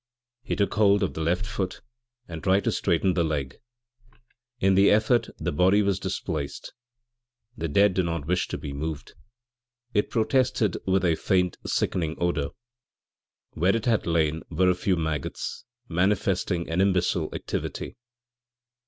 [0.41, 1.81] He took hold of the left foot
[2.27, 3.59] and tried to straighten the leg.
[4.59, 6.73] In the effort the body was displaced.
[7.55, 9.13] The dead do not wish to be moved
[9.93, 12.49] it protested with a faint, sickening odour.
[13.51, 17.95] Where it had lain were a few maggots, manifesting an imbecile activity.